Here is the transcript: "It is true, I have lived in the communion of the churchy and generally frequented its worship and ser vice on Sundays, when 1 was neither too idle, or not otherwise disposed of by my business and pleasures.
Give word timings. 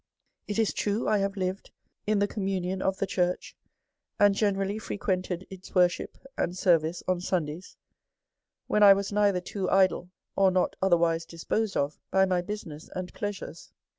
"It 0.47 0.57
is 0.57 0.73
true, 0.73 1.07
I 1.07 1.19
have 1.19 1.37
lived 1.37 1.69
in 2.07 2.17
the 2.17 2.27
communion 2.27 2.81
of 2.81 2.97
the 2.97 3.05
churchy 3.05 3.53
and 4.19 4.33
generally 4.33 4.79
frequented 4.79 5.45
its 5.51 5.75
worship 5.75 6.17
and 6.35 6.57
ser 6.57 6.79
vice 6.79 7.03
on 7.07 7.21
Sundays, 7.21 7.77
when 8.65 8.81
1 8.81 8.95
was 8.95 9.11
neither 9.11 9.41
too 9.41 9.69
idle, 9.69 10.09
or 10.35 10.49
not 10.49 10.75
otherwise 10.81 11.23
disposed 11.27 11.77
of 11.77 11.99
by 12.09 12.25
my 12.25 12.41
business 12.41 12.89
and 12.95 13.13
pleasures. 13.13 13.73